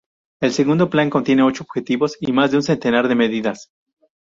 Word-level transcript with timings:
El 0.39 0.51
segundo 0.51 0.89
plan 0.89 1.11
contiene 1.11 1.43
ocho 1.43 1.61
objetivos 1.63 2.17
y 2.19 2.31
más 2.31 2.49
de 2.49 2.57
un 2.57 2.63
centenar 2.63 3.07
de 3.07 3.13
medidas. 3.13 3.69